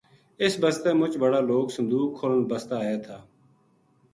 [0.43, 3.17] اس بسطے مچ بڑا لوک صندوق کھولن بسطے آیا تھا